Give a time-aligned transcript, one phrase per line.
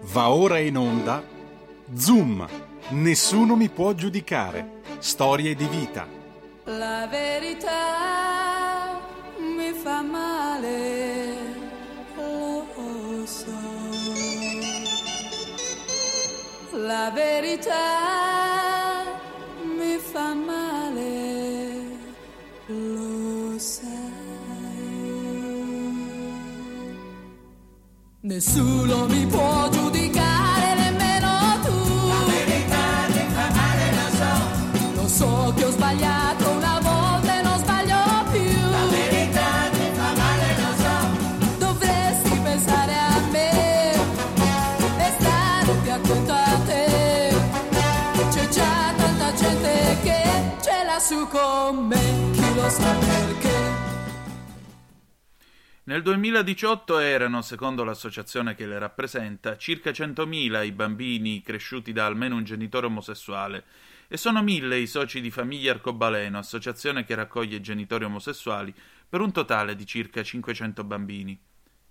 [0.00, 1.22] Va ora in onda
[1.94, 2.46] Zoom,
[2.90, 4.82] nessuno mi può giudicare.
[4.98, 6.06] Storie di vita.
[6.64, 9.00] La verità
[9.38, 11.34] mi fa male,
[12.16, 13.50] lo so.
[16.72, 18.29] La verità
[28.30, 32.06] Nessuno mi può giudicare, nemmeno tu.
[32.06, 35.00] La verità ti fa male, lo so.
[35.00, 37.98] Lo so che ho sbagliato una volta e non sbaglio
[38.30, 38.70] più.
[38.70, 40.94] La verità ti fa male, lo so.
[41.58, 47.34] Dovresti pensare a me e stare più attento a te.
[48.30, 50.22] C'è già tanta gente che
[50.60, 53.89] ce l'ha su con me, chi lo sa perché.
[55.90, 62.36] Nel 2018 erano, secondo l'associazione che le rappresenta, circa 100.000 i bambini cresciuti da almeno
[62.36, 63.64] un genitore omosessuale
[64.06, 68.72] e sono mille i soci di Famiglia Arcobaleno, associazione che raccoglie genitori omosessuali,
[69.08, 71.36] per un totale di circa 500 bambini.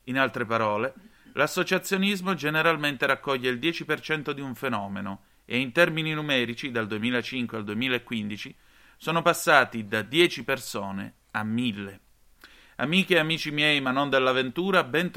[0.05, 0.93] In altre parole,
[1.33, 7.65] l'associazionismo generalmente raccoglie il 10% di un fenomeno e in termini numerici dal 2005 al
[7.65, 8.55] 2015
[8.95, 11.99] sono passati da 10 persone a 1000.
[12.81, 15.11] Amiche e amici miei, ma non dell'avventura, ben.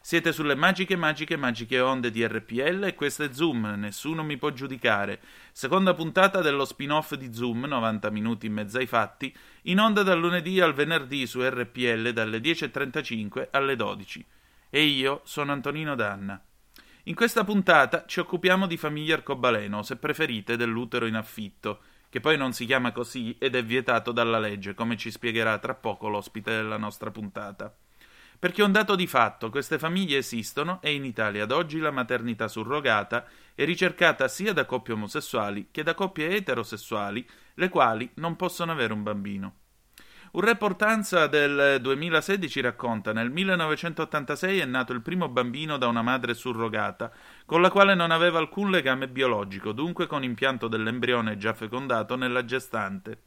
[0.00, 4.52] Siete sulle magiche, magiche, magiche onde di RPL e questo è Zoom, nessuno mi può
[4.52, 5.18] giudicare.
[5.50, 10.20] Seconda puntata dello spin-off di Zoom, 90 minuti in mezzo ai fatti, in onda dal
[10.20, 14.24] lunedì al venerdì su RPL dalle 10.35 alle 12.
[14.70, 16.40] E io sono Antonino Danna.
[17.04, 22.36] In questa puntata ci occupiamo di famiglia arcobaleno, se preferite dell'utero in affitto, che poi
[22.36, 26.50] non si chiama così ed è vietato dalla legge, come ci spiegherà tra poco l'ospite
[26.50, 27.74] della nostra puntata.
[28.38, 31.90] Perché è un dato di fatto, queste famiglie esistono e in Italia ad oggi la
[31.90, 38.36] maternità surrogata è ricercata sia da coppie omosessuali che da coppie eterosessuali, le quali non
[38.36, 39.54] possono avere un bambino.
[40.30, 46.02] Un report ANSA del 2016 racconta nel 1986 è nato il primo bambino da una
[46.02, 47.10] madre surrogata,
[47.46, 52.44] con la quale non aveva alcun legame biologico, dunque con impianto dell'embrione già fecondato nella
[52.44, 53.22] gestante.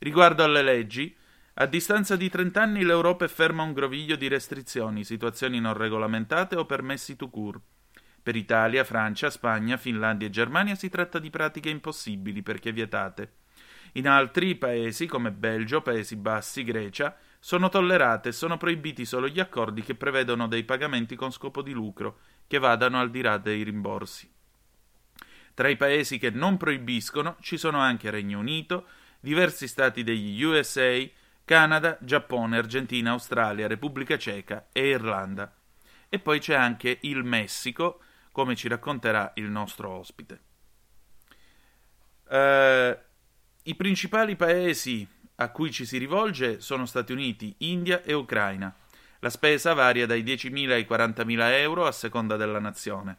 [0.00, 1.16] Riguardo alle leggi,
[1.54, 6.56] a distanza di 30 anni l'Europa è ferma un groviglio di restrizioni, situazioni non regolamentate
[6.56, 7.58] o permessi to cure.
[8.22, 13.43] Per Italia, Francia, Spagna, Finlandia e Germania si tratta di pratiche impossibili perché vietate.
[13.96, 19.38] In altri paesi, come Belgio, Paesi Bassi, Grecia, sono tollerate e sono proibiti solo gli
[19.38, 22.18] accordi che prevedono dei pagamenti con scopo di lucro,
[22.48, 24.28] che vadano al di là dei rimborsi.
[25.54, 28.86] Tra i paesi che non proibiscono ci sono anche Regno Unito,
[29.20, 31.00] diversi stati degli USA,
[31.44, 35.54] Canada, Giappone, Argentina, Australia, Repubblica Ceca e Irlanda.
[36.08, 38.00] E poi c'è anche il Messico,
[38.32, 40.40] come ci racconterà il nostro ospite.
[42.24, 42.96] Uh,
[43.66, 48.74] I principali paesi a cui ci si rivolge sono Stati Uniti, India e Ucraina.
[49.20, 53.16] La spesa varia dai 10.000 ai 40.000 euro a seconda della nazione.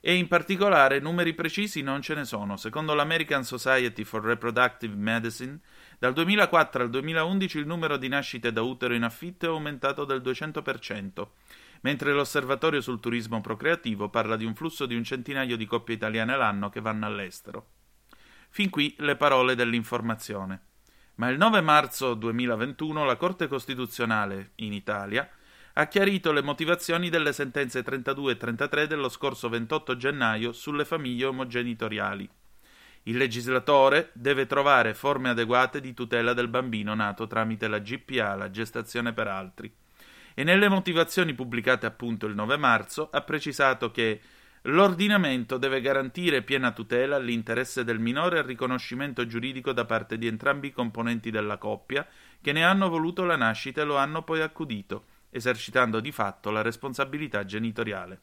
[0.00, 2.56] E in particolare numeri precisi non ce ne sono.
[2.56, 5.60] Secondo l'American Society for Reproductive Medicine,
[6.00, 10.22] dal 2004 al 2011 il numero di nascite da utero in affitto è aumentato del
[10.22, 11.24] 200%,
[11.82, 16.36] mentre l'Osservatorio sul turismo procreativo parla di un flusso di un centinaio di coppie italiane
[16.36, 17.81] l'anno che vanno all'estero.
[18.54, 20.60] Fin qui le parole dell'informazione.
[21.14, 25.26] Ma il 9 marzo 2021 la Corte Costituzionale, in Italia,
[25.72, 31.24] ha chiarito le motivazioni delle sentenze 32 e 33 dello scorso 28 gennaio sulle famiglie
[31.24, 32.28] omogenitoriali.
[33.04, 38.50] Il legislatore deve trovare forme adeguate di tutela del bambino nato tramite la GPA, la
[38.50, 39.74] gestazione per altri.
[40.34, 44.20] E nelle motivazioni pubblicate appunto il 9 marzo ha precisato che
[44.66, 50.28] L'ordinamento deve garantire piena tutela all'interesse del minore e al riconoscimento giuridico da parte di
[50.28, 52.06] entrambi i componenti della coppia
[52.40, 56.62] che ne hanno voluto la nascita e lo hanno poi accudito, esercitando di fatto la
[56.62, 58.20] responsabilità genitoriale.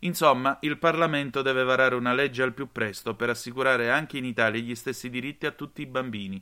[0.00, 4.60] Insomma, il Parlamento deve varare una legge al più presto per assicurare anche in Italia
[4.60, 6.40] gli stessi diritti a tutti i bambini.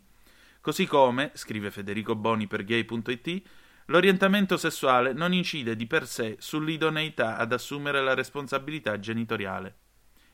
[0.60, 3.42] Così come, scrive Federico Boni per gay.it,
[3.92, 9.74] L'orientamento sessuale non incide di per sé sull'idoneità ad assumere la responsabilità genitoriale.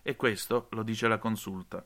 [0.01, 1.85] E questo lo dice la consulta.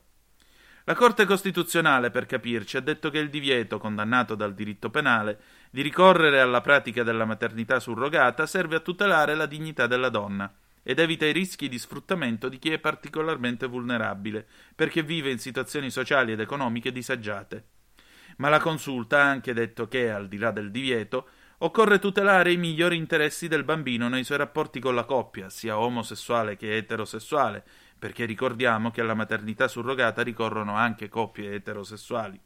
[0.83, 5.39] La Corte Costituzionale, per capirci, ha detto che il divieto, condannato dal diritto penale,
[5.71, 10.53] di ricorrere alla pratica della maternità surrogata serve a tutelare la dignità della donna
[10.83, 15.89] ed evita i rischi di sfruttamento di chi è particolarmente vulnerabile, perché vive in situazioni
[15.89, 17.65] sociali ed economiche disagiate.
[18.37, 21.29] Ma la consulta ha anche detto che, al di là del divieto,
[21.63, 26.57] Occorre tutelare i migliori interessi del bambino nei suoi rapporti con la coppia, sia omosessuale
[26.57, 27.63] che eterosessuale,
[27.97, 32.37] perché ricordiamo che alla maternità surrogata ricorrono anche coppie eterosessuali.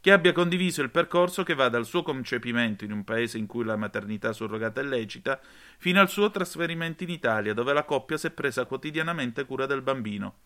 [0.00, 3.64] Che abbia condiviso il percorso che va dal suo concepimento in un paese in cui
[3.64, 5.38] la maternità surrogata è lecita,
[5.78, 9.82] fino al suo trasferimento in Italia, dove la coppia si è presa quotidianamente cura del
[9.82, 10.38] bambino.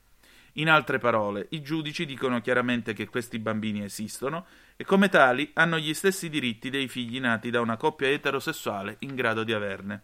[0.55, 5.79] In altre parole, i giudici dicono chiaramente che questi bambini esistono e come tali hanno
[5.79, 10.03] gli stessi diritti dei figli nati da una coppia eterosessuale in grado di averne.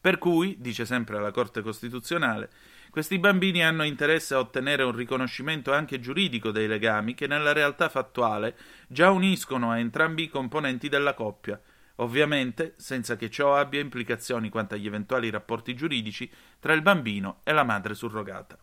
[0.00, 2.50] Per cui, dice sempre la Corte Costituzionale,
[2.90, 7.88] questi bambini hanno interesse a ottenere un riconoscimento anche giuridico dei legami che nella realtà
[7.88, 8.56] fattuale
[8.86, 11.60] già uniscono a entrambi i componenti della coppia,
[11.96, 16.30] ovviamente senza che ciò abbia implicazioni quanto agli eventuali rapporti giuridici
[16.60, 18.56] tra il bambino e la madre surrogata.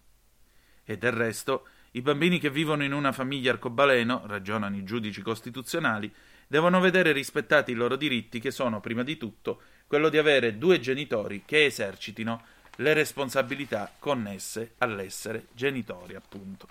[0.86, 6.12] E del resto, i bambini che vivono in una famiglia arcobaleno, ragionano i giudici costituzionali,
[6.48, 10.80] devono vedere rispettati i loro diritti che sono, prima di tutto, quello di avere due
[10.80, 12.44] genitori che esercitino
[12.78, 16.68] le responsabilità connesse all'essere genitori, appunto.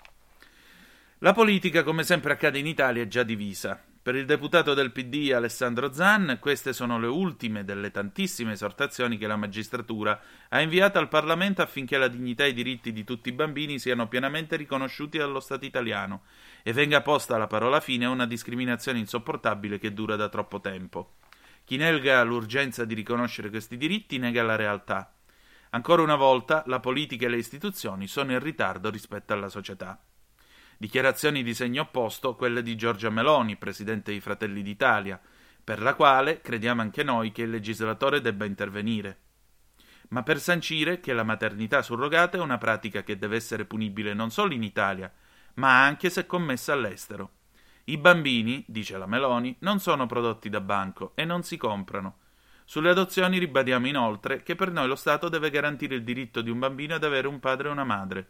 [1.19, 3.81] La politica, come sempre accade in Italia, è già divisa.
[4.03, 9.27] Per il deputato del PD Alessandro Zan, queste sono le ultime delle tantissime esortazioni che
[9.27, 10.19] la magistratura
[10.49, 14.09] ha inviato al Parlamento affinché la dignità e i diritti di tutti i bambini siano
[14.09, 16.23] pienamente riconosciuti dallo Stato italiano
[16.63, 21.13] e venga posta la parola fine a una discriminazione insopportabile che dura da troppo tempo.
[21.63, 25.13] Chi nega l'urgenza di riconoscere questi diritti nega la realtà.
[25.69, 29.97] Ancora una volta la politica e le istituzioni sono in ritardo rispetto alla società.
[30.77, 35.19] Dichiarazioni di segno opposto quelle di Giorgia Meloni, presidente di Fratelli d'Italia,
[35.63, 39.19] per la quale crediamo anche noi che il legislatore debba intervenire.
[40.09, 44.29] Ma per sancire che la maternità surrogata è una pratica che deve essere punibile non
[44.29, 45.11] solo in Italia,
[45.55, 47.31] ma anche se commessa all'estero.
[47.85, 52.17] I bambini, dice la Meloni, non sono prodotti da banco e non si comprano.
[52.65, 56.59] Sulle adozioni ribadiamo inoltre che per noi lo Stato deve garantire il diritto di un
[56.59, 58.27] bambino ad avere un padre e una madre.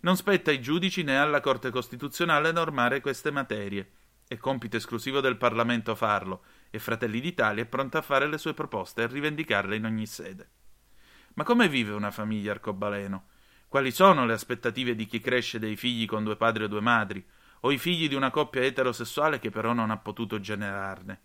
[0.00, 3.90] Non spetta ai giudici né alla Corte Costituzionale normare queste materie.
[4.28, 8.54] È compito esclusivo del Parlamento farlo, e Fratelli d'Italia è pronta a fare le sue
[8.54, 10.50] proposte e a rivendicarle in ogni sede.
[11.34, 13.28] Ma come vive una famiglia arcobaleno?
[13.66, 17.26] Quali sono le aspettative di chi cresce dei figli con due padri o due madri,
[17.60, 21.20] o i figli di una coppia eterosessuale che però non ha potuto generarne?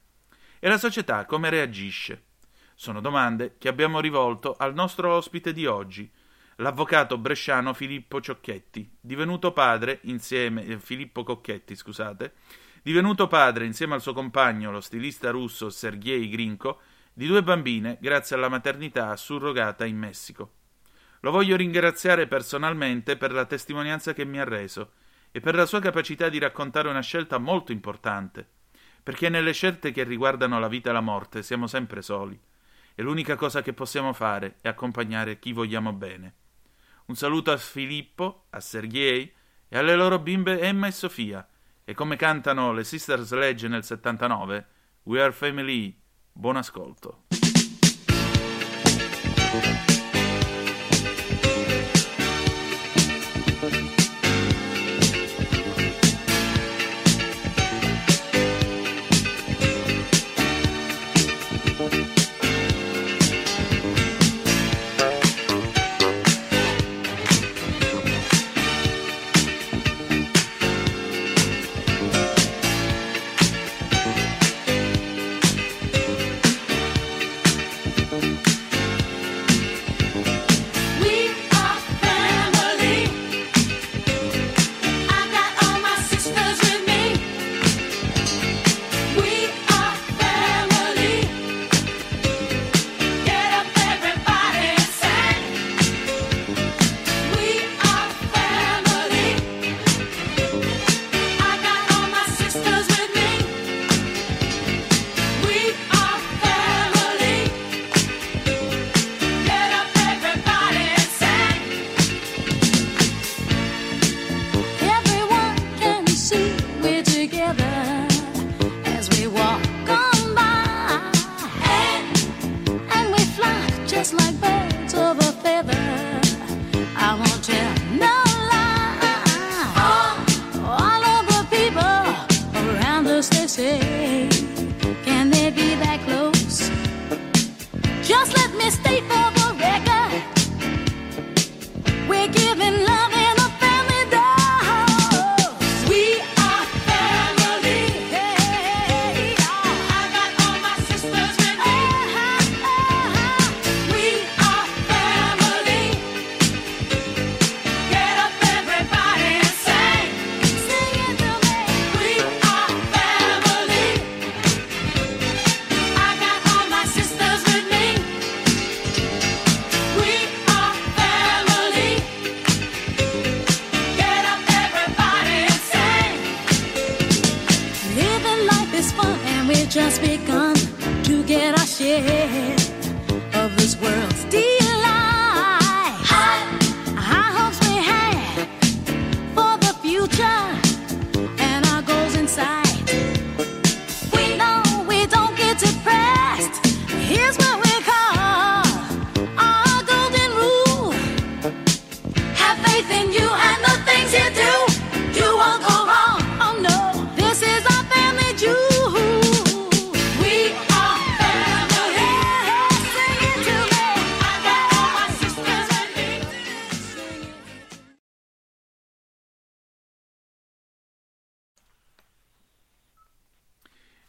[0.60, 2.26] E la società come reagisce?
[2.74, 6.12] Sono domande che abbiamo rivolto al nostro ospite di oggi,
[6.58, 12.34] l'avvocato bresciano Filippo Ciocchetti, divenuto padre insieme eh, Filippo Cocchetti, scusate,
[12.82, 16.80] divenuto padre insieme al suo compagno, lo stilista russo Sergei Grinko,
[17.14, 20.52] di due bambine grazie alla maternità surrogata in Messico.
[21.22, 24.92] Lo voglio ringraziare personalmente per la testimonianza che mi ha reso
[25.32, 28.46] e per la sua capacità di raccontare una scelta molto importante,
[29.02, 32.40] perché nelle scelte che riguardano la vita e la morte siamo sempre soli
[32.96, 36.34] e l'unica cosa che possiamo fare è accompagnare chi vogliamo bene.
[37.06, 39.32] Un saluto a Filippo, a Sergei
[39.68, 41.46] e alle loro bimbe Emma e Sofia.
[41.84, 44.68] E come cantano le Sisters Legge nel 79,
[45.04, 46.00] We are family.
[46.32, 47.26] Buon ascolto.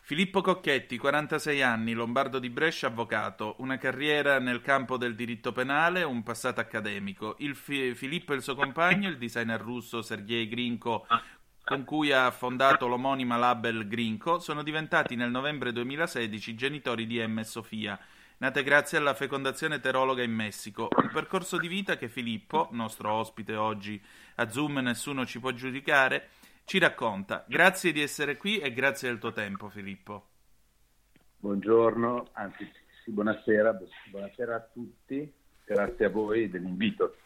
[0.07, 6.03] Filippo Cocchetti, 46 anni, lombardo di Brescia, avvocato, una carriera nel campo del diritto penale,
[6.03, 7.37] un passato accademico.
[7.39, 11.07] Il fi- Filippo e il suo compagno, il designer russo Sergei Grinko,
[11.65, 17.45] con cui ha fondato l'omonima label Grinko, sono diventati nel novembre 2016 genitori di e
[17.45, 17.99] Sofia,
[18.37, 20.89] nate grazie alla fecondazione eterologa in Messico.
[20.95, 23.99] Un percorso di vita che Filippo, nostro ospite oggi
[24.35, 26.29] a Zoom, nessuno ci può giudicare,
[26.65, 27.45] ci racconta.
[27.47, 30.29] Grazie di essere qui e grazie del tuo tempo, Filippo.
[31.39, 32.71] Buongiorno, anzi
[33.05, 33.79] sì, buonasera,
[34.11, 35.31] buonasera a tutti,
[35.65, 37.17] grazie a voi dell'invito.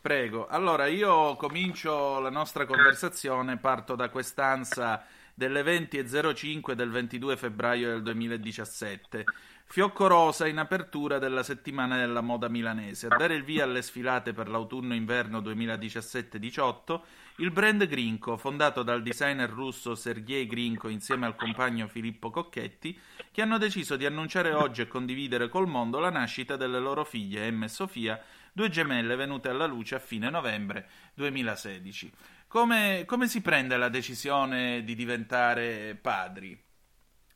[0.00, 0.46] Prego.
[0.46, 5.04] Allora, io comincio la nostra conversazione, parto da quest'ansa
[5.34, 9.24] delle 20.05 del 22 febbraio del 2017.
[9.66, 13.08] Fiocco rosa in apertura della settimana della moda milanese.
[13.08, 17.00] A dare il via alle sfilate per l'autunno-inverno 2017-18,
[17.38, 22.98] il brand Grinko, fondato dal designer russo Sergei Grinko insieme al compagno Filippo Cocchetti,
[23.30, 27.46] che hanno deciso di annunciare oggi e condividere col mondo la nascita delle loro figlie
[27.46, 28.20] Emma e Sofia,
[28.52, 32.12] due gemelle venute alla luce a fine novembre 2016.
[32.48, 36.60] Come, come si prende la decisione di diventare padri?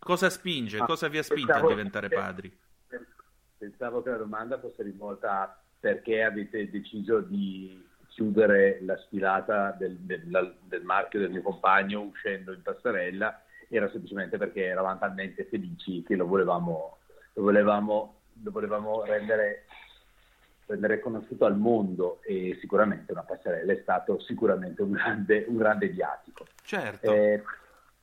[0.01, 0.79] Cosa spinge?
[0.79, 2.59] Ah, Cosa vi ha spinto a diventare padri?
[3.57, 9.97] Pensavo che la domanda fosse rivolta a perché avete deciso di chiudere la sfilata del,
[9.99, 16.03] del- del marchio del mio compagno uscendo in passerella, era semplicemente perché eravamo talmente felici
[16.03, 16.99] che lo volevamo,
[17.33, 19.65] lo volevamo, lo volevamo rendere,
[20.67, 25.89] rendere conosciuto al mondo e sicuramente una passerella è stato sicuramente un grande, un grande
[25.89, 26.47] viatico.
[26.63, 27.11] Certo.
[27.13, 27.43] Eh,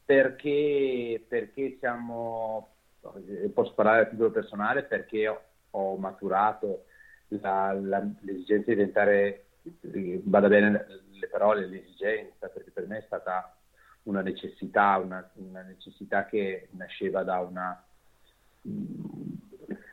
[0.04, 2.70] perché, perché siamo,
[3.28, 6.86] eh, posso parlare a titolo personale, perché ho, ho maturato
[7.28, 9.46] la- la- l'esigenza di diventare,
[10.24, 13.56] vada bene le parole, l'esigenza, perché per me è stata
[14.04, 17.84] una necessità, una, una necessità che nasceva da una,
[18.68, 19.34] mm,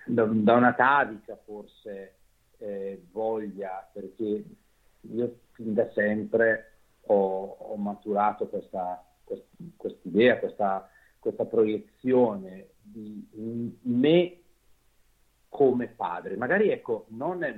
[0.07, 2.15] da, da una tavica forse
[2.59, 4.45] eh, voglia, perché
[5.01, 6.73] io fin da sempre
[7.07, 13.27] ho, ho maturato questa quest- idea, questa, questa proiezione di
[13.83, 14.37] me
[15.49, 16.37] come padre.
[16.37, 17.55] Magari ecco, non è-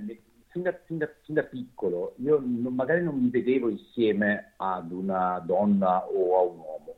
[0.59, 4.91] fin, da, fin da- fin da piccolo, io non- magari non mi vedevo insieme ad
[4.91, 6.97] una donna o a un uomo.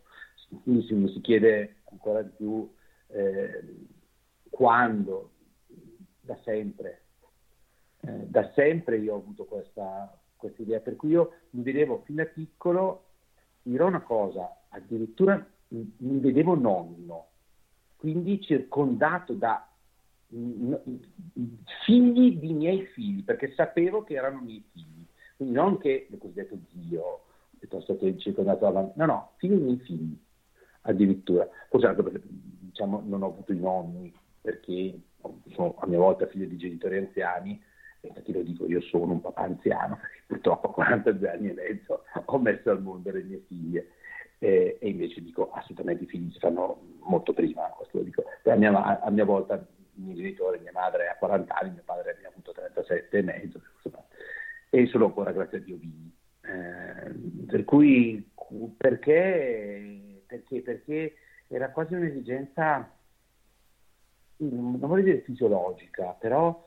[0.62, 2.68] Quindi si, si chiede ancora di più
[3.08, 3.86] eh,
[4.48, 5.30] quando,
[6.20, 7.02] da sempre.
[8.02, 12.16] Eh, da sempre io ho avuto questa, questa idea, per cui io mi vedevo fin
[12.16, 13.04] da piccolo,
[13.62, 17.26] dirò una cosa, addirittura mi vedevo nonno,
[17.96, 19.69] quindi circondato da
[21.84, 25.04] figli di miei figli, perché sapevo che erano miei figli,
[25.36, 27.24] quindi non che il cosiddetto zio,
[27.58, 30.18] piuttosto che circondato da bambini, no, no, figli dei miei figli
[30.82, 34.98] addirittura, forse anche perché diciamo, non ho avuto i nonni, perché
[35.52, 37.60] sono a mia volta figlio di genitori anziani,
[38.00, 42.04] e infatti lo dico, io sono un papà anziano, purtroppo a 42 anni e mezzo
[42.24, 43.88] ho messo al mondo le mie figlie.
[44.42, 48.24] E invece dico assolutamente i figli si fanno molto prima, questo lo dico.
[48.44, 49.62] A mia, a mia volta
[50.20, 53.60] genitori, mia madre ha 40 anni, mio padre ne ha avuto 37 e mezzo,
[54.70, 56.12] e sono ancora grazie a Dio vivi.
[56.42, 57.12] Eh,
[57.46, 58.28] per cui
[58.76, 60.60] perché, perché?
[60.62, 61.14] Perché
[61.48, 62.90] era quasi un'esigenza,
[64.38, 66.64] non voglio dire fisiologica, però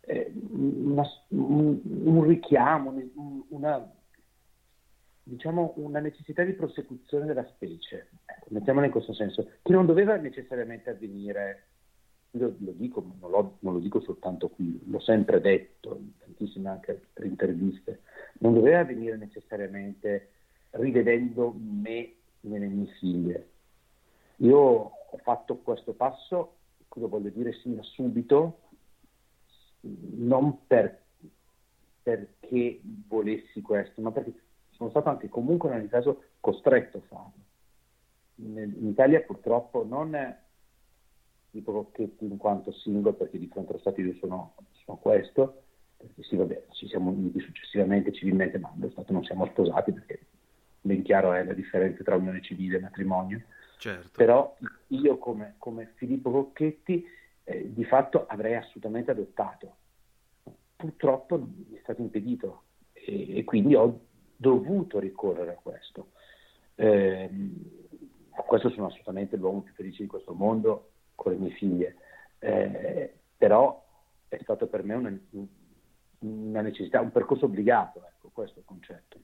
[0.00, 3.90] eh, una- un, un richiamo, un- una,
[5.22, 10.16] diciamo, una necessità di prosecuzione della specie, ecco, mettiamola in questo senso, che non doveva
[10.16, 11.68] necessariamente avvenire,
[12.34, 16.68] io lo dico, non, lo- non lo dico soltanto qui, l'ho sempre detto in tantissime
[16.68, 18.02] anche altre interviste,
[18.40, 20.30] non doveva avvenire necessariamente
[20.70, 23.48] rivedendo me nelle mie figlie.
[24.38, 26.56] Io ho fatto questo passo,
[26.94, 28.58] lo voglio dire sin da subito,
[29.80, 31.02] non per-
[32.02, 34.32] perché volessi questo, ma perché
[34.70, 37.32] sono stato anche comunque in ogni caso costretto a farlo.
[38.36, 40.12] In, in Italia purtroppo non,
[41.54, 45.62] Filippo Rocchetti in quanto single, perché di fronte allo Stato io sono, sono questo,
[45.96, 50.26] perché sì, vabbè, ci siamo uniti successivamente civilmente, ma allo Stato non siamo sposati perché
[50.80, 53.42] ben chiaro è la differenza tra unione civile e matrimonio.
[53.78, 54.10] Certo.
[54.16, 54.56] Però
[54.88, 57.06] io come, come Filippo Rocchetti
[57.44, 59.76] eh, di fatto avrei assolutamente adottato.
[60.74, 64.00] Purtroppo mi è stato impedito e, e quindi ho
[64.34, 66.08] dovuto ricorrere a questo.
[66.74, 67.30] Eh,
[68.44, 71.96] questo sono assolutamente l'uomo più felice di questo mondo con le mie figlie,
[72.38, 73.84] eh, però
[74.28, 75.18] è stato per me una,
[76.20, 79.18] una necessità, un percorso obbligato, ecco, questo concetto.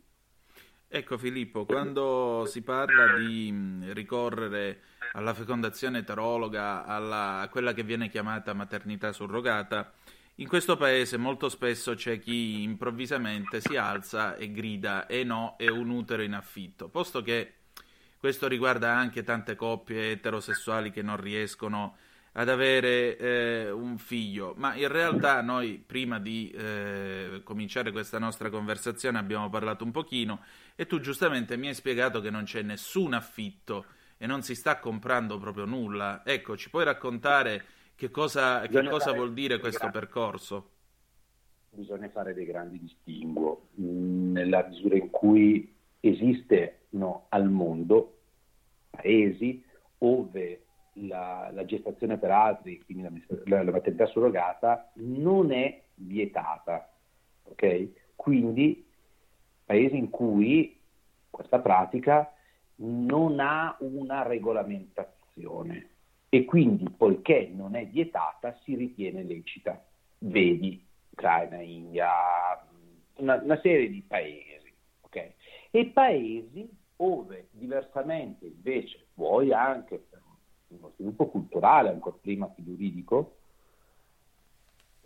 [0.92, 4.80] Ecco Filippo, quando si parla di ricorrere
[5.12, 9.92] alla fecondazione eterologa, alla, a quella che viene chiamata maternità surrogata,
[10.36, 15.68] in questo paese molto spesso c'è chi improvvisamente si alza e grida e no, è
[15.68, 17.52] un utero in affitto, posto che
[18.20, 21.96] questo riguarda anche tante coppie eterosessuali che non riescono
[22.32, 28.50] ad avere eh, un figlio, ma in realtà noi prima di eh, cominciare questa nostra
[28.50, 30.42] conversazione abbiamo parlato un pochino
[30.76, 33.86] e tu giustamente mi hai spiegato che non c'è nessun affitto
[34.18, 36.20] e non si sta comprando proprio nulla.
[36.22, 40.70] Ecco, ci puoi raccontare che cosa, che cosa vuol dire questo grandi, percorso?
[41.70, 48.18] Bisogna fare dei grandi distinguo mm, nella misura in cui esistono al mondo
[48.90, 49.62] paesi
[49.98, 50.64] dove
[50.94, 56.92] la, la, gestazione per altri, quindi la, la, maternità surrogata, non è vietata.
[57.44, 57.94] Okay?
[58.16, 58.86] Quindi
[59.64, 60.78] paesi in cui
[61.30, 62.32] questa pratica
[62.76, 65.88] non ha una regolamentazione
[66.28, 69.82] e quindi poiché non è vietata si ritiene lecita.
[70.18, 72.08] Vedi Ucraina, India,
[73.16, 74.49] una, una serie di paesi.
[75.70, 80.20] E paesi dove diversamente invece, vuoi anche per
[80.68, 83.36] uno sviluppo culturale, ancora prima che giuridico,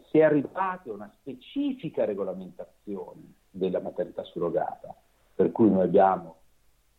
[0.09, 4.95] si è arrivati a una specifica regolamentazione della maternità surrogata,
[5.35, 6.37] per cui noi abbiamo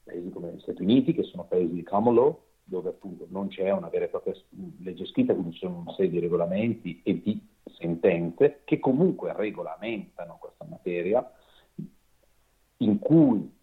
[0.04, 3.72] paesi come gli Stati Uniti, che sono paesi di common law, dove appunto non c'è
[3.72, 4.34] una vera e propria
[4.80, 7.40] legge scritta, quindi ci sono una serie di regolamenti e di
[7.78, 11.30] sentenze che comunque regolamentano questa materia,
[12.78, 13.55] in cui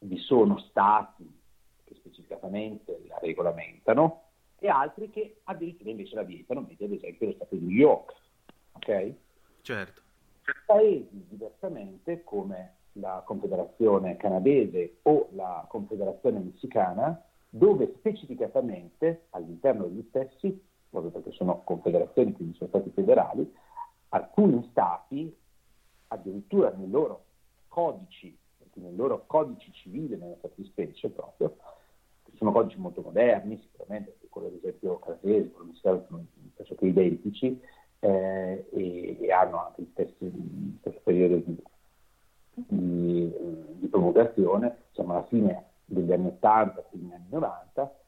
[0.00, 1.38] vi sono stati
[1.84, 4.22] che specificatamente la regolamentano
[4.58, 8.14] e altri che addirittura invece la vietano, vedi ad esempio lo Stato di New York.
[8.72, 9.14] Ok?
[9.62, 10.02] Certo.
[10.66, 20.62] Paesi diversamente come la Confederazione canadese o la Confederazione messicana, dove specificatamente all'interno degli stessi,
[20.88, 23.52] proprio perché sono confederazioni, quindi sono stati federali,
[24.10, 25.34] alcuni stati
[26.08, 27.24] addirittura nei loro
[27.68, 28.36] codici,
[28.80, 31.56] nel loro codice civile, nella fattispecie proprio,
[32.24, 37.60] che sono codici molto moderni, sicuramente, quello ad esempio canadese, quello messicano sono pressoché identici,
[38.00, 41.56] eh, e, e, hanno anche gli stessi, stesso periodo di
[42.54, 43.32] di,
[43.78, 47.98] di promulgazione, siamo alla fine degli anni 80, fine anni 90,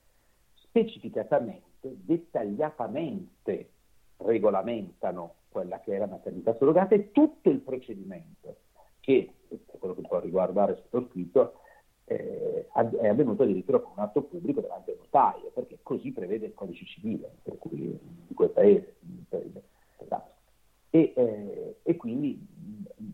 [0.54, 3.70] specificatamente, dettagliatamente
[4.18, 8.56] regolamentano quella che è la maternità surrogata e tutto il procedimento
[9.00, 11.54] che, per quello che può riguardare sottoscritto,
[12.04, 12.66] eh,
[13.00, 16.84] è avvenuto addirittura con un atto pubblico davanti al notaio, perché così prevede il codice
[16.84, 18.94] civile per cui, di quel paese.
[20.94, 22.38] E, eh, e quindi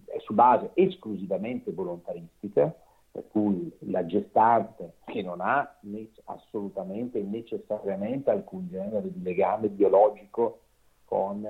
[0.06, 2.74] è su base esclusivamente volontaristica,
[3.10, 9.68] per cui la gestante che non ha ne- assolutamente e necessariamente alcun genere di legame
[9.68, 10.62] biologico
[11.04, 11.48] con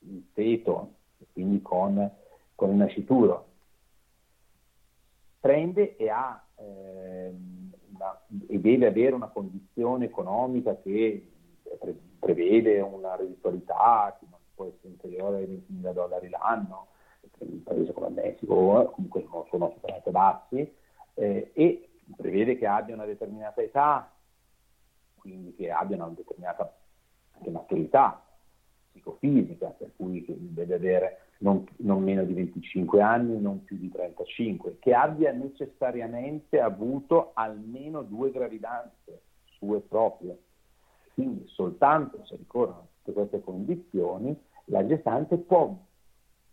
[0.00, 0.94] il feto,
[1.32, 2.10] quindi con,
[2.54, 3.46] con il nascituro,
[5.40, 7.32] prende e, ha, eh,
[7.94, 11.26] una, e deve avere una condizione economica che
[11.78, 16.88] pre- prevede una redditualità che non può essere inferiore ai 20.000 dollari l'anno,
[17.38, 18.54] in un paese come il Messico
[18.94, 20.74] comunque non sono assolutamente bassi,
[21.14, 24.12] eh, e prevede che abbia una determinata età,
[25.14, 26.74] quindi che abbia una determinata
[27.32, 28.22] anche maturità
[28.90, 34.78] psicofisica, per cui deve avere non, non, meno di 25 anni, non più di 35,
[34.78, 39.22] che abbia necessariamente avuto almeno due gravidanze
[39.58, 40.38] sue proprie.
[41.14, 45.76] Quindi soltanto se ricorrono tutte queste condizioni, la gestante può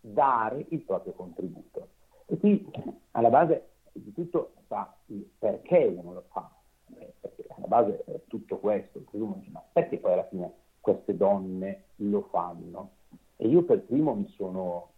[0.00, 1.88] dare il proprio contributo.
[2.26, 2.70] E qui
[3.12, 6.50] alla base di tutto sta il perché uno lo fa,
[6.98, 11.84] eh, perché alla base è tutto questo, presumo, ma perché poi alla fine queste donne
[11.96, 12.96] lo fanno?
[13.40, 14.92] E io per primo mi sono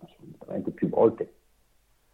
[0.00, 1.34] assolutamente più volte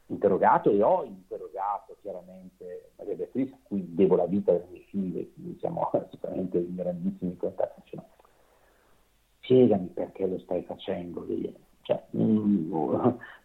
[0.06, 5.32] interrogato e ho interrogato chiaramente Maria Beatrice, a cui devo la vita dei miei figli,
[5.34, 7.80] quindi siamo sicuramente in grandissimi contatti.
[7.84, 8.02] Cioè,
[9.40, 11.26] spiegami perché lo stai facendo.
[11.82, 12.72] Cioè, mm,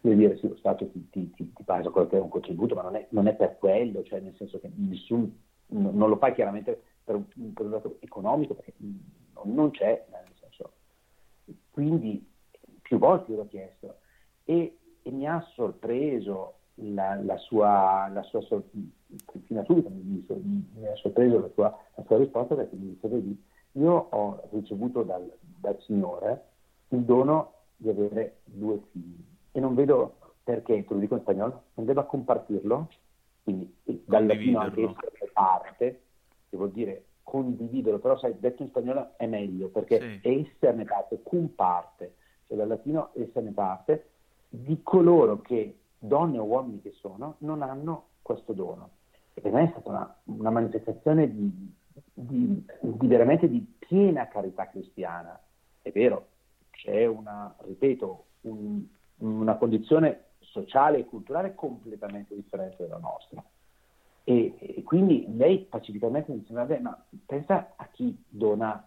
[0.00, 2.82] dire, sì, lo Stato ti, ti, ti, ti paga quello che è un contributo, ma
[2.82, 5.30] non è, non è per quello, cioè nel senso che nessun,
[5.68, 8.72] non lo fai chiaramente per un, un dato economico, perché
[9.42, 10.06] non c'è.
[11.78, 12.28] Quindi
[12.82, 13.98] più volte l'ho chiesto.
[14.42, 18.42] E, e mi ha sorpreso la, la, sua, la sua
[19.44, 20.24] fino a subito mi,
[20.74, 25.04] mi, ha sorpreso la sua, la sua risposta perché mi dice, vedi, io ho ricevuto
[25.04, 26.46] dal, dal Signore
[26.88, 31.62] il dono di avere due figli e non vedo perché, te lo dico in spagnolo,
[31.74, 32.88] non debba compartirlo,
[33.44, 33.72] quindi
[34.04, 36.00] dal latino anche essere parte,
[36.48, 40.28] che vuol dire condividerlo, però sai, detto in spagnolo è meglio perché sì.
[40.40, 42.14] esserne parte, cum parte,
[42.46, 44.08] cioè dal latino esserne parte,
[44.48, 48.90] di coloro che, donne o uomini che sono, non hanno questo dono.
[49.34, 51.74] E per me è stata una, una manifestazione di,
[52.14, 55.38] di, di, veramente di piena carità cristiana.
[55.82, 56.28] È vero,
[56.70, 58.82] c'è una, ripeto, un,
[59.18, 63.44] una condizione sociale e culturale completamente differente dalla nostra.
[64.28, 68.86] E, e quindi lei pacificamente dice, vabbè, ma pensa a chi dona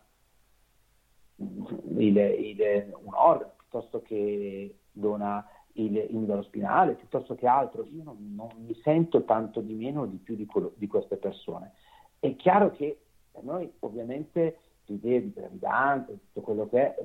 [1.37, 7.87] il, il, un organo piuttosto che dona il, il midollo spinale, piuttosto che altro.
[7.87, 11.17] Io non, non, mi sento tanto di meno o di più di, quello, di queste
[11.17, 11.71] persone.
[12.19, 12.99] È chiaro che
[13.31, 17.03] per noi ovviamente l'idea di gravidanza, tutto quello che è,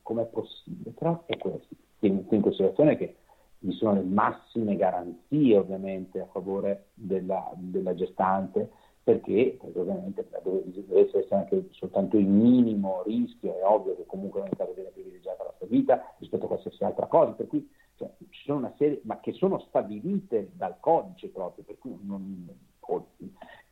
[0.00, 1.74] come è possibile, però è questo.
[1.98, 3.16] Tieni in considerazione che
[3.60, 8.70] vi sono le massime garanzie ovviamente a favore della, della gestante,
[9.02, 14.56] perché, perché ovviamente deve esserci anche soltanto il minimo rischio, è ovvio che comunque in
[14.56, 18.44] caso viene privilegiata la sua vita rispetto a qualsiasi altra cosa, per cui cioè, ci
[18.44, 22.48] sono una serie, ma che sono stabilite dal codice proprio, per cui non,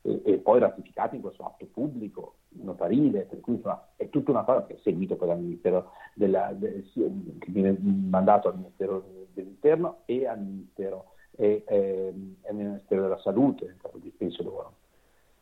[0.07, 4.45] e, e, poi ratificati in questo atto pubblico notarile, per cui insomma, è tutta una
[4.45, 10.03] cosa che è seguita poi dal Ministero della, del, che viene mandato al Ministero dell'Interno
[10.07, 14.75] e al Ministero, e, e, e al Ministero della Salute, nel caso di penso loro.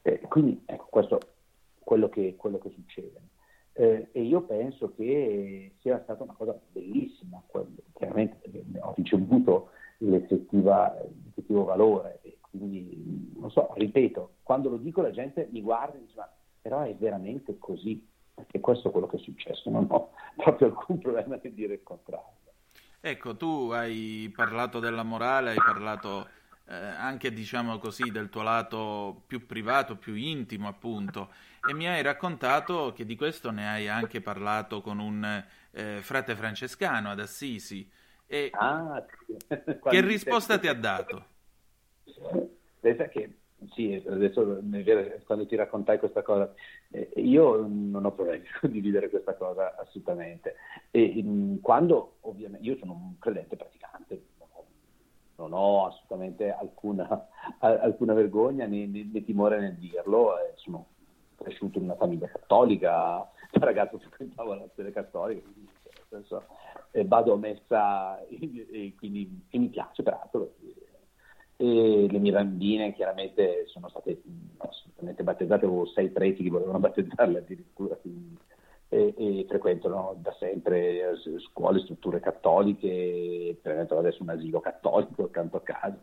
[0.02, 1.18] Eh, quindi ecco, questo
[1.78, 3.20] quello che, quello che succede.
[3.74, 11.64] Eh, e io penso che sia stata una cosa bellissima, quello, chiaramente ho ricevuto l'effettivo
[11.64, 16.14] valore e quindi non so, ripeto, quando lo dico la gente mi guarda e dice
[16.16, 20.68] ma però è veramente così, perché questo è quello che è successo, non ho proprio
[20.68, 22.40] alcun problema di dire il contrario.
[23.04, 26.28] Ecco, tu hai parlato della morale, hai parlato
[26.66, 31.32] eh, anche diciamo così del tuo lato più privato, più intimo appunto.
[31.68, 36.36] E mi hai raccontato che di questo ne hai anche parlato con un eh, frate
[36.36, 37.90] francescano ad Assisi.
[38.24, 39.04] E ah,
[39.90, 41.26] che risposta ti ha dato?
[42.78, 44.60] Pensa che sì, adesso
[45.24, 46.52] quando ti raccontai questa cosa,
[46.90, 50.56] eh, io non ho problemi a condividere questa cosa assolutamente.
[50.90, 54.22] E, quando ovviamente io sono un credente praticante,
[55.36, 60.86] non ho assolutamente alcuna, alcuna vergogna né, né, né, timore nel dirlo, eh, sono
[61.36, 65.68] cresciuto in una famiglia cattolica, da ragazzo frequentavo la sede cattolica, quindi,
[66.12, 66.44] senso,
[66.90, 70.54] eh, vado a messa e, e, quindi, e mi piace peraltro.
[71.62, 74.20] E le mie bambine chiaramente sono state
[74.56, 78.36] assolutamente battezzate, avevo sei preti che volevano battezzarle addirittura, quindi
[78.88, 85.60] e, e frequentano da sempre scuole, strutture cattoliche, frequentano adesso un asilo cattolico accanto a
[85.60, 86.00] casa.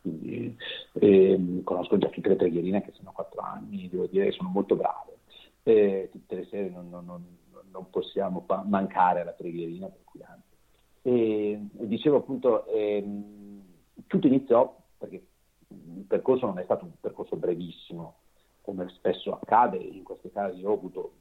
[0.00, 0.56] Quindi,
[0.94, 4.76] eh, conosco già tutte le preghierine che sono quattro anni, devo dire che sono molto
[4.76, 5.18] brave.
[5.62, 7.22] Eh, tutte le sere non, non, non,
[7.70, 10.54] non possiamo pa- mancare alla preghierina, per cui anzi.
[11.02, 13.62] E, dicevo appunto, ehm,
[14.06, 15.26] tutto iniziò perché
[15.68, 18.16] il percorso non è stato un percorso brevissimo,
[18.62, 21.12] come spesso accade, in questi casi ho avuto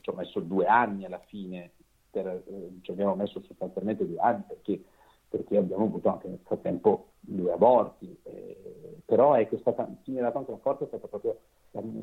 [0.00, 1.72] ci ho messo due anni alla fine,
[2.10, 4.82] per, eh, ci abbiamo messo sostanzialmente due anni perché,
[5.28, 10.18] perché abbiamo avuto anche nel frattempo due aborti, eh, però ecco, è stata, chi mi
[10.18, 11.38] ha dato anche una forza è stata proprio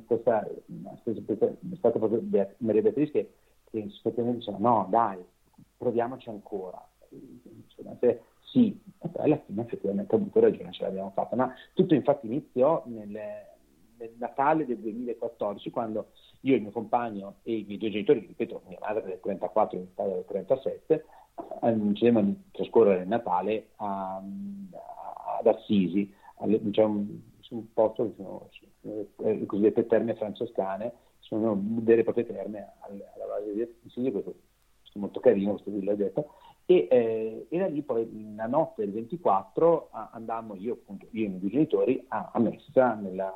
[0.06, 2.24] questa, è stata proprio
[2.58, 3.34] Maria Beatrice che,
[3.70, 5.24] che sostanzialmente diceva no dai,
[5.78, 6.82] proviamoci ancora.
[8.00, 12.28] Cioè, sì, e alla fine effettivamente ha avuto ragione, ce l'abbiamo fatta, ma tutto infatti
[12.28, 13.58] iniziò nelle,
[13.98, 18.62] nel Natale del 2014, quando io, il mio compagno e i miei due genitori, ripeto,
[18.68, 21.06] mia madre del 34 e mio padre del 37,
[21.62, 24.22] decidemmo di trascorrere il Natale a,
[25.40, 26.14] ad Assisi,
[26.72, 28.50] c'è un, un posto, sono,
[28.82, 35.00] le eh, cosiddette terme francescane, sono delle proprie terme alla base di Assisi, questo è
[35.00, 36.34] molto carino questo villeggietto,
[36.70, 41.24] E, eh, e da lì poi la notte del 24 a, andammo io, appunto, io
[41.24, 43.34] e i miei genitori a, a messa nella,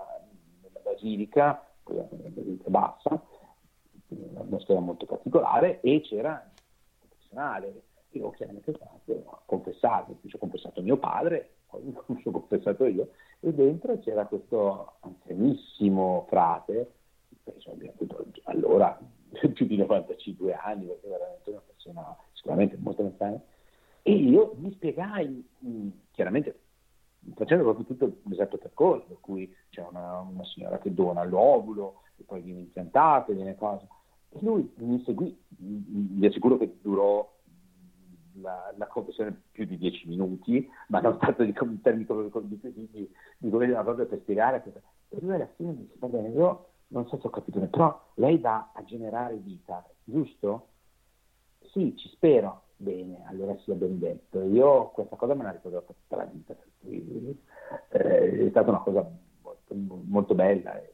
[0.62, 3.24] nella basilica, quella basilica bassa,
[4.10, 7.84] un'atmosfera molto particolare e c'era un confessionale.
[8.10, 8.74] Io chiaramente
[9.08, 14.26] ho confessato, ci ho confessato mio padre, poi mi sono confessato io, e dentro c'era
[14.26, 16.92] questo anzianissimo frate,
[17.44, 19.00] penso avuto allora
[19.50, 23.40] più di 95 anni, perché veramente una persona sicuramente molto anziana,
[24.04, 26.60] e io mi spiegai, mm, chiaramente
[27.36, 32.24] facendo proprio tutto l'esatto percorso, per cui c'è una, una signora che dona l'ovulo, e
[32.24, 33.86] poi viene impiantato, viene cosa.
[34.30, 37.30] E lui mi seguì, vi assicuro che durò
[38.40, 42.90] la, la confessione più di dieci minuti, ma non tanto di, in termini di, di,
[42.92, 44.64] di, di come proprio per spiegare.
[45.10, 48.12] E lui alla fine mi disse, va bene, io non so se ho capito, però
[48.16, 50.68] lei va a generare vita, giusto?
[51.72, 52.64] Sì, ci spero.
[52.76, 54.42] Bene, allora sia ben detto.
[54.42, 59.08] Io questa cosa me la ricordo tutta la vita, eh, è stata una cosa
[59.42, 60.92] molto, molto bella, e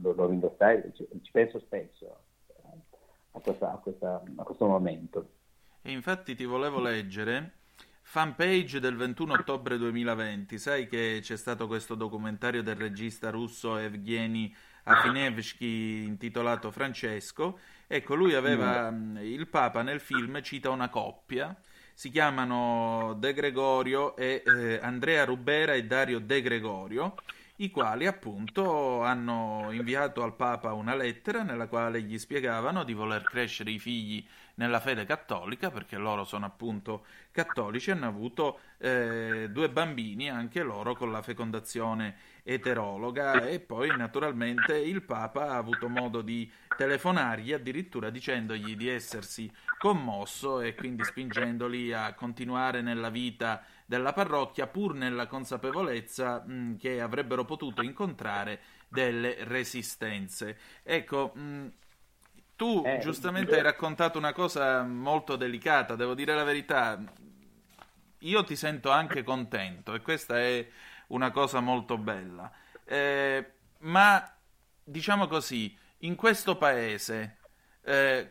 [0.00, 2.62] lo, lo ringraziai, ci, ci, penso spesso eh,
[3.32, 5.28] a, questa, a, questa, a questo momento.
[5.82, 7.54] E infatti ti volevo leggere
[8.02, 10.58] fanpage del 21 ottobre 2020.
[10.58, 17.58] Sai che c'è stato questo documentario del regista russo Evgeny Afinevsky intitolato Francesco.
[17.86, 19.16] Ecco, lui aveva mm.
[19.18, 21.54] il Papa nel film cita una coppia.
[21.92, 27.14] Si chiamano De Gregorio e eh, Andrea Rubera e Dario De Gregorio
[27.58, 33.22] i quali appunto hanno inviato al Papa una lettera nella quale gli spiegavano di voler
[33.22, 39.70] crescere i figli nella fede cattolica, perché loro sono appunto cattolici, hanno avuto eh, due
[39.70, 43.46] bambini anche loro con la fecondazione eterologa.
[43.46, 50.60] E poi naturalmente il Papa ha avuto modo di telefonargli addirittura dicendogli di essersi commosso
[50.60, 57.44] e quindi spingendoli a continuare nella vita della parrocchia pur nella consapevolezza mh, che avrebbero
[57.44, 60.58] potuto incontrare delle resistenze.
[60.82, 61.72] Ecco, mh,
[62.56, 63.56] tu eh, giustamente eh.
[63.56, 67.00] hai raccontato una cosa molto delicata, devo dire la verità.
[68.18, 70.66] Io ti sento anche contento e questa è
[71.08, 72.50] una cosa molto bella.
[72.84, 74.34] Eh, ma
[74.82, 77.38] diciamo così, in questo paese
[77.82, 78.30] eh,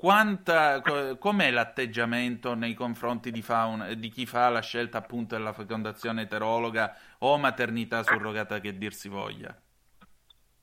[0.00, 0.80] quanta,
[1.18, 6.96] com'è l'atteggiamento nei confronti di, fauna, di, chi fa la scelta appunto della fecondazione eterologa
[7.18, 9.54] o maternità surrogata che dir si voglia?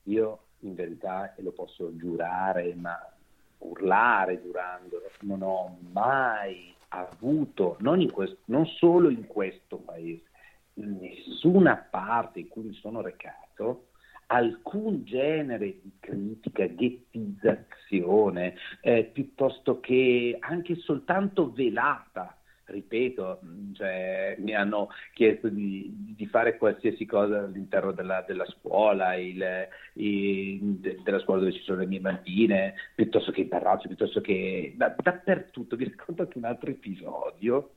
[0.02, 2.98] Io in verità, e lo posso giurare, ma
[3.58, 10.22] urlare giurandolo, non ho mai avuto, non, questo, non solo in questo paese,
[10.74, 13.87] in nessuna parte in cui mi sono recato,
[14.28, 22.38] alcun genere di critica, ghettizzazione, eh, piuttosto che anche soltanto velata
[22.68, 23.40] ripeto,
[23.72, 29.42] cioè, mi hanno chiesto di, di, fare qualsiasi cosa all'interno della, della scuola, il,
[29.94, 34.74] il, della scuola dove ci sono le mie bambine, piuttosto che in parrocchia, piuttosto che
[34.76, 35.76] da, dappertutto.
[35.76, 37.70] Vi racconto anche un altro episodio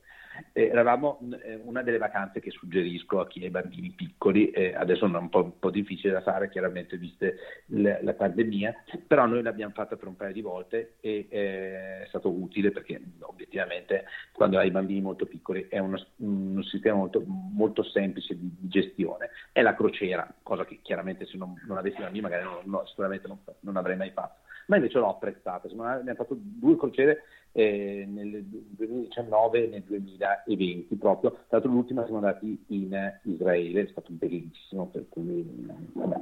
[0.52, 4.74] eh, eravamo eh, una delle vacanze che suggerisco a chi ha i bambini piccoli, eh,
[4.74, 8.74] adesso è un po', un po', difficile da fare chiaramente viste l- la pandemia,
[9.06, 13.00] però noi l'abbiamo fatta per un paio di volte e eh, è stato utile perché
[13.20, 18.68] obiettivamente quando hai bambini molto piccoli è uno, un sistema molto, molto semplice di, di,
[18.68, 19.30] gestione.
[19.52, 23.28] È la crociera, cosa che chiaramente se non, non avessi bambini magari non, no, sicuramente
[23.28, 25.68] non, non avrei mai fatto ma invece l'ho apprezzata.
[25.68, 31.30] Abbiamo fatto due crociere eh, nel 2019 e nel 2020 proprio.
[31.30, 35.44] Tra l'altro l'ultima siamo andati in Israele, è stato bellissimo, per cui
[35.92, 36.20] vabbè,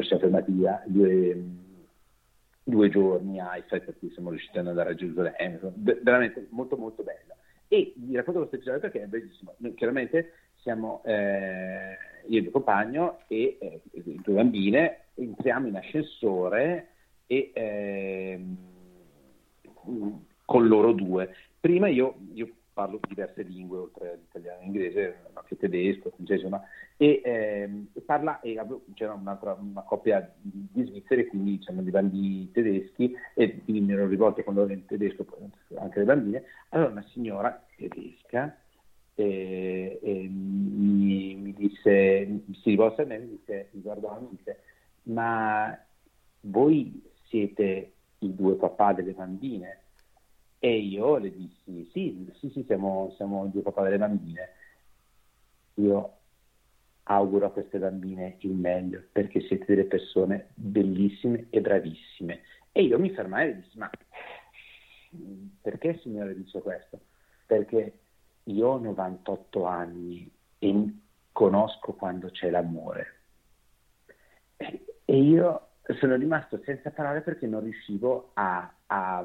[0.00, 1.42] ci siamo fermati via due,
[2.62, 7.34] due giorni a Haifa perché siamo riusciti ad andare a Gerusalemme, veramente molto molto bella.
[7.70, 9.54] E vi racconto questo episodio perché è bellissimo.
[9.58, 15.76] Noi, chiaramente siamo eh, io e il mio compagno e eh, due bambine, entriamo in
[15.76, 16.88] ascensore
[17.26, 18.40] e eh,
[20.48, 21.34] con loro due.
[21.60, 26.62] Prima io, io, parlo diverse lingue, oltre all'italiano e inglese, anche tedesco, francese, ma,
[26.96, 28.58] e, eh, parla, e
[28.94, 29.36] c'era una
[29.84, 34.72] coppia di, svizzeri, quindi diciamo di bambini tedeschi, e quindi mi ero rivolto con loro
[34.72, 35.26] in tedesco,
[35.74, 36.44] anche le bambine.
[36.70, 38.56] Allora una signora tedesca
[39.16, 44.60] eh, mi, mi, disse, si rivolse a me, mi, disse, mi guardò mi disse,
[45.04, 45.78] ma
[46.42, 49.82] voi siete i due papà delle bambine?
[50.58, 54.52] E io le dissi, sì, sì, sì, siamo, siamo due papà delle bambine.
[55.74, 56.12] Io
[57.04, 62.42] auguro a queste bambine il meglio perché siete delle persone bellissime e bravissime.
[62.72, 63.90] E io mi fermai e dissi, ma
[65.62, 67.00] perché signore dice questo?
[67.48, 67.98] perché
[68.44, 70.94] io ho 98 anni e
[71.32, 73.14] conosco quando c'è l'amore.
[74.56, 75.68] E io
[75.98, 79.24] sono rimasto senza parole perché non riuscivo a, a,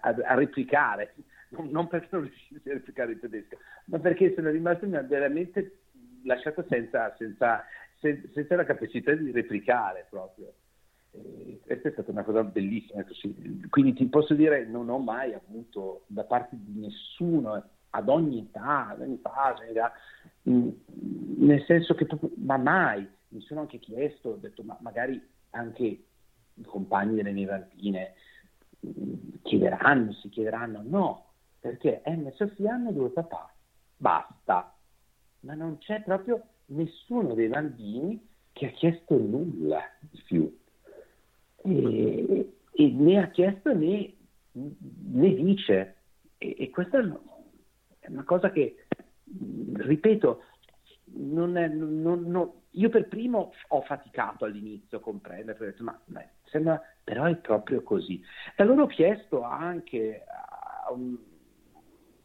[0.00, 1.14] a, a replicare,
[1.50, 5.78] non perché non riuscissi a replicare in tedesco, ma perché sono rimasto veramente
[6.24, 7.64] lasciato senza, senza,
[8.00, 10.52] senza la capacità di replicare proprio.
[11.62, 13.04] Questa è stata una cosa bellissima.
[13.68, 18.88] Quindi ti posso dire, non ho mai avuto da parte di nessuno, ad ogni età,
[18.88, 19.72] ad ogni fase,
[20.50, 20.68] mm,
[21.38, 22.06] nel senso che,
[22.38, 27.46] ma mai, mi sono anche chiesto, ho detto, ma magari anche i compagni delle mie
[27.46, 28.14] bambine
[29.42, 31.26] chiederanno, si chiederanno, no,
[31.60, 33.52] perché e Sofia hanno due papà,
[33.96, 34.74] basta,
[35.40, 38.20] ma non c'è proprio nessuno dei bambini
[38.52, 40.58] che ha chiesto nulla di più.
[41.62, 44.12] E, e né ha chiesto né,
[44.52, 45.96] né dice.
[46.38, 48.86] E, e questa è una cosa che,
[49.74, 50.42] ripeto,
[51.16, 55.98] non è, non, non, io per primo ho faticato all'inizio a comprendere, ho detto, ma,
[56.06, 56.22] ma
[56.54, 58.22] sembra, però è proprio così.
[58.56, 61.16] Allora ho chiesto anche a un,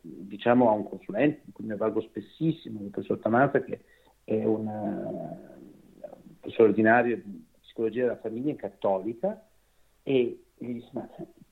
[0.01, 3.81] diciamo, a un consulente, di cui mi avvalgo spessissimo, il professor Tamazza, che
[4.23, 4.69] è un
[6.39, 9.43] professore ordinario di psicologia della famiglia cattolica,
[10.03, 11.09] e gli disse, ma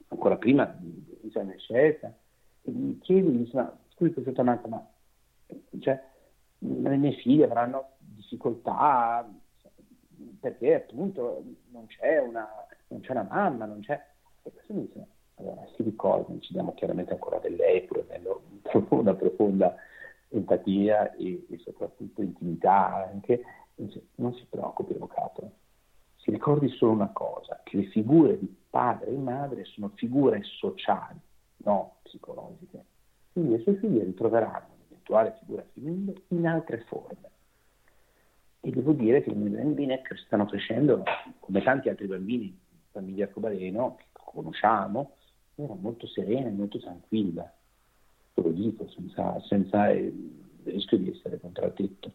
[0.10, 2.16] ancora prima di esame scelta,
[2.62, 4.88] e gli chiedi, gli ma scusi professor Tamazza, ma
[5.80, 6.04] cioè,
[6.60, 9.28] le mie figlie avranno difficoltà
[10.40, 12.48] perché appunto non c'è una,
[12.88, 14.02] non c'è una mamma, non c'è...
[14.44, 18.42] E questo mi dice, allora si ricorda, ci diamo chiaramente ancora di lei, pur avendo
[18.90, 19.76] una profonda
[20.30, 23.42] empatia e, e, soprattutto intimità anche,
[23.76, 25.52] dice, non si preoccupi avvocato,
[26.18, 31.20] si ricordi solo una cosa, che le figure di padre e madre sono figure sociali,
[31.58, 32.84] non psicologiche.
[33.32, 37.36] Quindi le sue figlie ritroveranno l'eventuale figura femminile in altre forme
[38.68, 41.04] e devo dire che le mie bambine stanno crescendo
[41.40, 42.60] come tanti altri bambini,
[42.92, 45.16] famiglia arcobaleno, che conosciamo,
[45.56, 47.50] era molto serena e molto tranquilla,
[48.34, 52.12] te lo dico, senza, senza il rischio di essere contraddetto.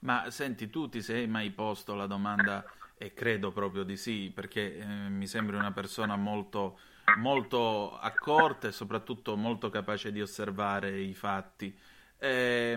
[0.00, 2.64] Ma senti, tu ti sei mai posto la domanda,
[2.98, 6.80] e credo proprio di sì, perché eh, mi sembri una persona molto,
[7.18, 11.78] molto accorta e soprattutto molto capace di osservare i fatti.
[12.18, 12.76] Eh,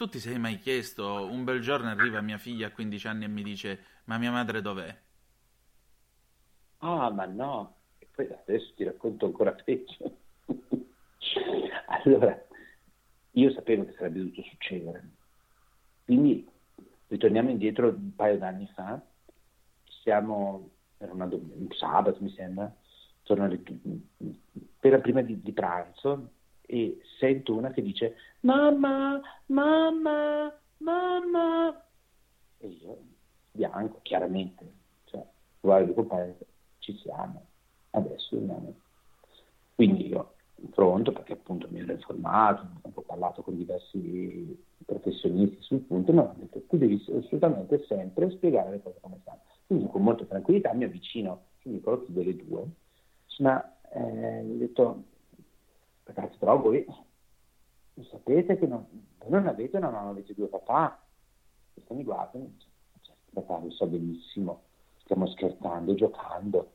[0.00, 3.28] tu ti sei mai chiesto, un bel giorno arriva mia figlia a 15 anni e
[3.28, 4.98] mi dice, ma mia madre dov'è?
[6.78, 10.16] Ah, ma no, e poi adesso ti racconto ancora peggio.
[12.02, 12.46] allora,
[13.32, 15.10] io sapevo che sarebbe dovuto succedere.
[16.06, 16.48] Quindi
[17.08, 18.98] ritorniamo indietro un paio d'anni fa,
[20.02, 22.74] siamo, era una, un sabato mi sembra,
[23.22, 23.46] torno
[24.78, 26.30] per la prima di, di pranzo,
[26.70, 31.84] e sento una che dice mamma, mamma, mamma.
[32.58, 32.98] E io,
[33.50, 34.64] bianco, chiaramente,
[35.06, 35.24] cioè,
[35.60, 36.36] guardo il compagno
[36.78, 37.44] ci siamo,
[37.90, 38.74] adesso andiamo.
[39.74, 40.34] Quindi io,
[40.70, 46.36] pronto, perché appunto mi ero informato, ho parlato con diversi professionisti sul punto, mi hanno
[46.38, 49.40] detto tu devi assolutamente sempre spiegare le cose come stanno.
[49.66, 52.64] Quindi con molta tranquillità mi avvicino sul piccolo delle due,
[53.38, 55.04] ma eh, ho detto
[56.14, 56.84] ragazzi, però voi
[58.08, 58.86] sapete che non,
[59.26, 61.02] non avete una mamma, avete due papà.
[61.72, 62.68] Questo mi guardano e dice,
[63.02, 64.62] cioè, papà lo so benissimo,
[65.02, 66.72] stiamo scherzando, giocando.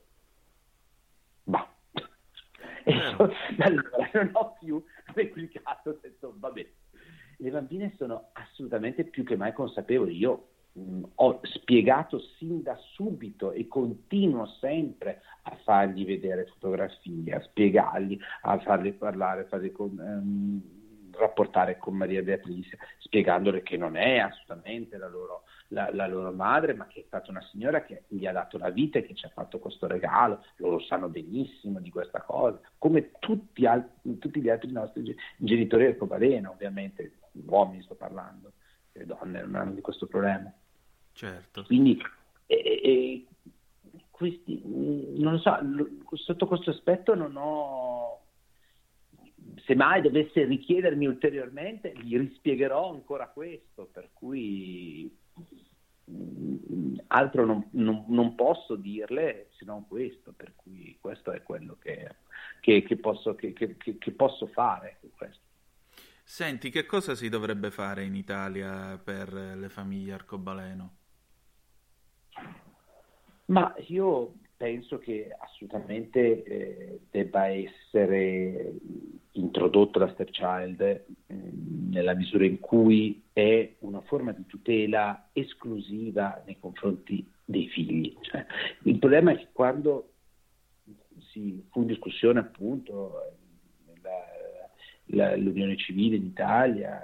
[1.46, 1.68] Ma
[2.84, 6.68] e io, allora non ho più replicato, ho detto, vabbè,
[7.38, 10.16] le bambine sono assolutamente più che mai consapevoli.
[10.18, 17.42] Io mh, ho spiegato sin da subito e continuo sempre a fargli vedere fotografie, a
[17.42, 20.76] spiegargli, a farli parlare, a farli con, ehm,
[21.18, 26.74] rapportare con Maria Beatrice, spiegandole che non è assolutamente la loro, la, la loro, madre,
[26.74, 29.26] ma che è stata una signora che gli ha dato la vita e che ci
[29.26, 34.50] ha fatto questo regalo, loro sanno benissimo di questa cosa, come tutti, altri, tutti gli
[34.50, 37.14] altri nostri genitori del Cobaleno, ovviamente,
[37.46, 38.54] uomini sto parlando,
[38.94, 40.52] le donne non hanno di questo problema.
[41.16, 41.64] Certo.
[41.64, 42.00] Quindi
[42.46, 43.26] e, e,
[44.12, 45.58] questi, non lo so,
[46.18, 48.22] sotto questo aspetto non ho,
[49.66, 55.10] se mai dovesse richiedermi ulteriormente, gli rispiegherò ancora questo, per cui
[56.12, 61.78] mm, altro non, non, non, posso dirle se non questo, per cui questo è quello
[61.82, 62.16] che,
[62.60, 63.54] che, che, posso, che
[64.16, 65.00] posso, fare.
[66.24, 71.04] Senti, che cosa si dovrebbe fare in Italia per le famiglie arcobaleno?
[73.46, 78.74] Ma io penso che assolutamente eh, debba essere
[79.34, 86.58] introdotto la stepchild eh, nella misura in cui è una forma di tutela esclusiva nei
[86.60, 88.16] confronti dei figli.
[88.22, 88.46] Cioè,
[88.84, 90.12] il problema è che quando
[91.32, 93.36] si fu in discussione appunto
[94.02, 94.26] la,
[95.08, 97.02] la, l'unione civile in Italia,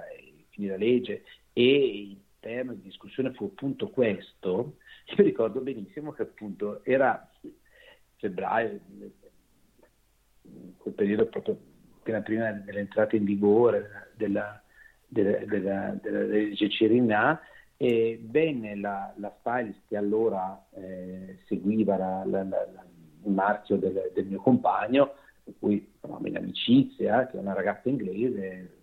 [0.52, 1.22] quindi la legge,
[1.52, 4.76] e il tema di discussione fu appunto questo,
[5.16, 7.28] io ricordo benissimo che appunto era
[8.16, 8.80] febbraio,
[10.78, 11.58] quel periodo proprio
[11.98, 14.60] appena prima dell'entrata in vigore della,
[15.06, 17.40] della, della, della legge Cirinà,
[17.76, 22.40] e venne la, la stylist che allora eh, seguiva la, la,
[23.24, 27.88] il marchio del, del, mio compagno, per cui eravamo in amicizia, che è una ragazza
[27.88, 28.78] inglese,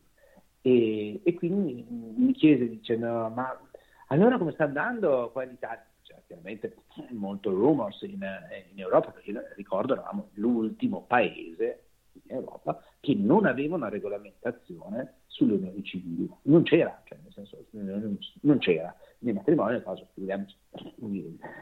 [0.61, 3.57] e, e quindi mi chiese dicendo ma
[4.07, 5.88] allora come sta andando qua in Italia?
[6.25, 6.75] Chiaramente
[7.11, 8.25] molto rumors in,
[8.71, 15.53] in Europa, perché ricordo eravamo l'ultimo paese in Europa che non aveva una regolamentazione sulle
[15.53, 16.29] unioni civili.
[16.43, 17.65] Non c'era, cioè nel senso,
[18.41, 20.55] non c'era né matrimonio, cosa figuriamoci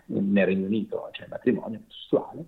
[0.05, 2.45] nel Regno Unito, cioè matrimonio sessuale,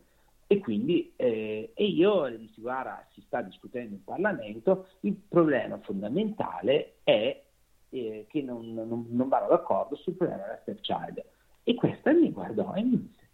[0.47, 5.77] e quindi eh, e io gli dissi guarda si sta discutendo in Parlamento, il problema
[5.77, 7.43] fondamentale è
[7.89, 11.23] eh, che non, non, non, vanno d'accordo sul problema della stepchild.
[11.69, 13.29] E questa mi guardò e mi disse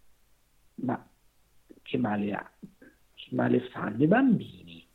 [0.84, 1.08] ma
[1.80, 2.50] che male ha?
[3.14, 4.86] Che male fanno i bambini?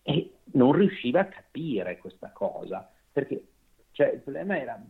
[0.00, 3.48] E non riusciva a capire questa cosa, perché
[3.90, 4.82] cioè, il problema era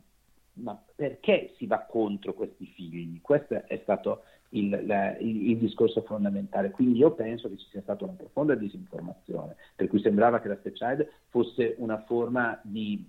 [0.59, 3.21] ma perché si va contro questi figli?
[3.21, 6.71] Questo è stato il, la, il, il, discorso fondamentale.
[6.71, 10.59] Quindi io penso che ci sia stata una profonda disinformazione, per cui sembrava che la
[10.59, 13.05] stepchild fosse una forma di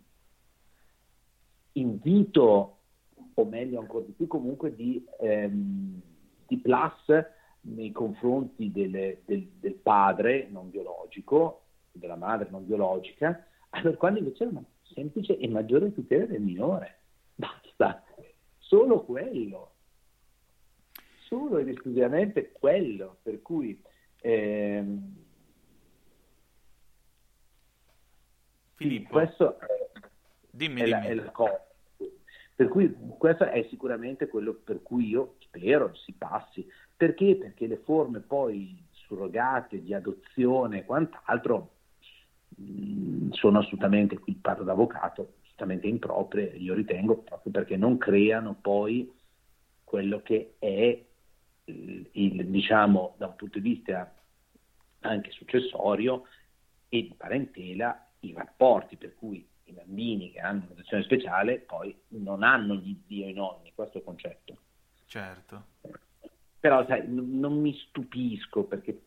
[1.74, 2.77] invito,
[3.40, 6.02] o meglio ancora di più, comunque di, ehm,
[6.48, 7.06] di plus
[7.62, 14.44] nei confronti delle, del, del, padre non biologico, della madre non biologica, allora quando invece
[14.44, 17.00] era una semplice e maggiore tutela del minore.
[17.36, 18.04] Basta,
[18.58, 19.74] solo quello
[21.28, 23.80] solo ed esclusivamente quello, per cui
[24.22, 25.26] ehm,
[28.76, 29.66] Filippo, questo è,
[30.50, 30.90] dimmi, è, dimmi.
[30.90, 31.67] La, è la cosa.
[32.58, 36.68] Per cui questo è sicuramente quello per cui io spero si passi.
[36.96, 37.36] Perché?
[37.36, 41.74] Perché le forme poi surrogate di adozione e quant'altro
[42.56, 48.58] mh, sono assolutamente, qui parlo da avvocato, assolutamente improprie, io ritengo, proprio perché non creano
[48.60, 49.14] poi
[49.84, 51.06] quello che è
[51.66, 54.16] il, diciamo, da un punto di vista
[55.02, 56.24] anche successorio
[56.90, 62.44] e di parentela i rapporti per cui i bambini che hanno un'educazione speciale poi non
[62.44, 64.58] hanno gli zio e i nonni, questo è il concetto.
[65.06, 65.66] Certo.
[66.60, 69.02] Però sai, n- non mi stupisco perché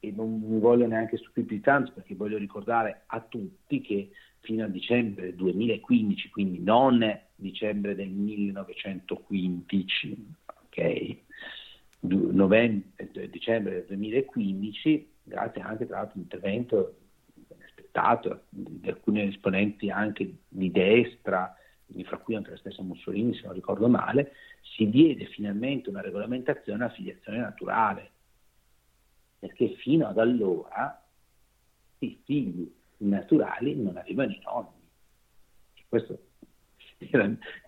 [0.00, 4.10] e non mi voglio neanche stupire più tanto perché voglio ricordare a tutti che
[4.40, 11.16] fino a dicembre 2015, quindi non dicembre del 1915, ok?
[12.00, 16.96] novembre, eh, dicembre del 2015, grazie anche tra l'altro all'intervento
[17.96, 21.56] aspettato di alcuni esponenti anche di destra,
[22.04, 26.84] fra cui anche la stessa Mussolini se non ricordo male, si diede finalmente una regolamentazione
[26.84, 28.10] alla filiazione naturale,
[29.38, 31.02] perché fino ad allora
[32.00, 34.74] i figli naturali non avevano i nonni.
[35.88, 36.20] Questo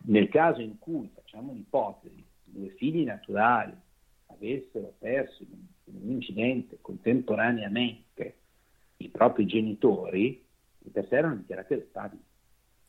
[0.05, 3.75] nel caso in cui facciamo un'ipotesi, due figli naturali
[4.27, 5.43] avessero perso
[5.85, 8.37] in un incidente contemporaneamente
[8.99, 10.45] i propri genitori,
[10.79, 12.23] di per sé erano dichiarati arrestabili.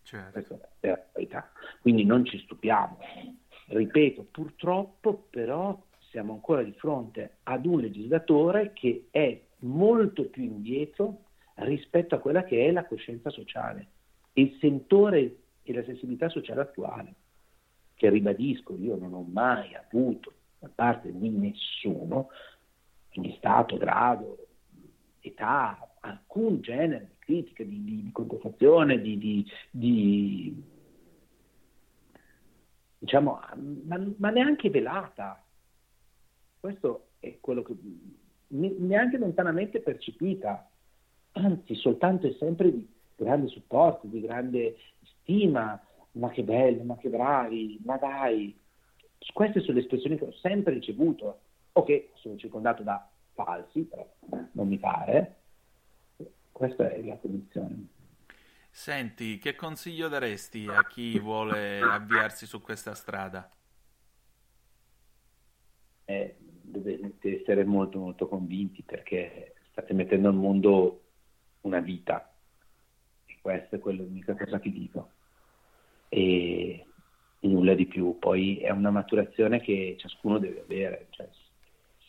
[0.03, 0.59] Certo.
[1.81, 2.97] Quindi non ci stupiamo.
[3.67, 5.79] Ripeto, purtroppo però
[6.09, 12.43] siamo ancora di fronte ad un legislatore che è molto più indietro rispetto a quella
[12.43, 13.87] che è la coscienza sociale,
[14.33, 17.13] il sentore e la sensibilità sociale attuale,
[17.93, 22.29] che ribadisco, io non ho mai avuto da parte di nessuno,
[23.11, 24.47] quindi stato, grado,
[25.19, 29.17] età, alcun genere di critica, di, di, di contestazione, di,
[29.71, 30.63] di,
[32.97, 33.39] diciamo,
[33.85, 35.43] ma, ma, neanche velata.
[36.59, 37.75] Questo è quello che
[38.47, 40.69] neanche lontanamente percepita,
[41.33, 45.81] anzi soltanto e sempre di grande supporto, di grande stima,
[46.13, 48.57] ma che bello, ma che bravi, ma dai,
[49.33, 51.39] queste sono le espressioni che ho sempre ricevuto,
[51.73, 54.07] ok, sono circondato da falsi, però
[54.53, 55.35] non mi pare.
[56.59, 57.87] Questa è la condizione.
[58.69, 63.49] Senti, che consiglio daresti a chi vuole avviarsi su questa strada?
[66.03, 66.35] Eh,
[67.21, 71.03] essere molto molto convinti perché state mettendo al mondo
[71.61, 72.29] una vita
[73.23, 75.11] e questa è l'unica cosa che dico
[76.09, 76.85] e,
[77.39, 81.29] e nulla di più poi è una maturazione che ciascuno deve avere cioè,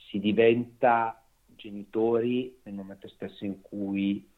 [0.08, 4.29] si diventa genitori nel momento stesso in cui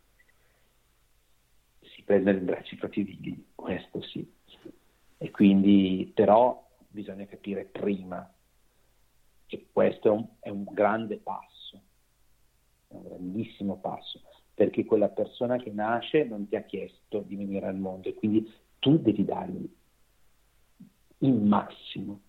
[2.02, 4.28] si prendono in braccio i propri figli questo sì
[5.22, 8.28] e quindi però bisogna capire prima
[9.46, 11.80] che questo è un, è un grande passo,
[12.88, 14.22] è un grandissimo passo,
[14.52, 18.50] perché quella persona che nasce non ti ha chiesto di venire al mondo e quindi
[18.78, 19.70] tu devi dargli
[21.18, 22.20] il massimo.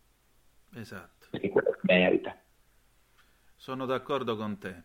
[0.76, 1.28] Esatto.
[1.32, 2.38] Perché quello merita.
[3.56, 4.84] Sono d'accordo con te.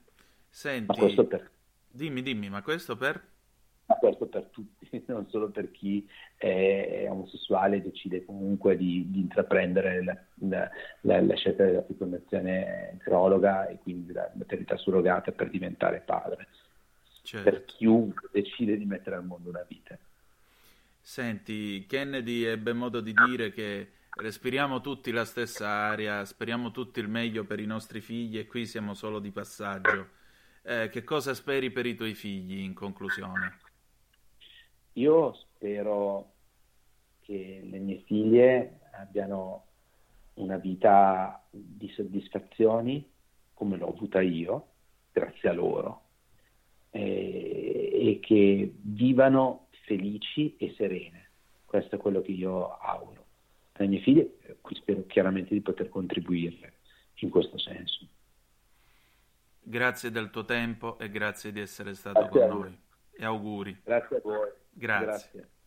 [0.49, 1.51] Senti, ma questo per...
[1.89, 3.23] dimmi, dimmi, ma questo per?
[3.87, 4.78] Ma questo per tutti,
[5.13, 6.07] non solo per chi
[6.37, 10.17] è omosessuale e decide comunque di, di intraprendere la,
[10.49, 10.71] la,
[11.03, 16.49] la, la, scelta della fecondazione enterologa e quindi la maternità surrogata per diventare padre.
[17.23, 17.51] Certo.
[17.51, 19.99] Per chiunque decide di mettere al mondo una vita.
[21.01, 27.09] Senti, Kennedy ebbe modo di dire che respiriamo tutti la stessa aria, speriamo tutti il
[27.09, 30.17] meglio per i nostri figli e qui siamo solo di passaggio.
[30.63, 33.59] Eh, che cosa speri per i tuoi figli in conclusione?
[34.95, 36.33] Io spero
[37.21, 39.65] che le mie figlie abbiano
[40.35, 43.07] una vita di soddisfazioni
[43.55, 44.69] come l'ho avuta io,
[45.13, 46.03] grazie a loro,
[46.91, 51.31] e, e che vivano felici e serene.
[51.65, 53.27] Questo è quello che io auguro.
[53.73, 56.75] Alle mie figlie qui spero chiaramente di poter contribuire
[57.17, 58.07] in questo senso.
[59.61, 62.79] Grazie del tuo tempo e grazie di essere stato grazie con noi.
[63.11, 63.81] E auguri.
[63.85, 64.51] Grazie a voi.
[64.79, 65.31] Grazie.
[65.33, 65.58] Grazie.